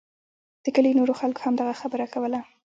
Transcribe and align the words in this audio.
د 0.63 0.65
کلي 0.75 0.91
نورو 0.99 1.13
خلکو 1.21 1.41
هم 1.45 1.53
دغه 1.57 1.73
خبره 1.81 2.05
کوله. 2.13 2.39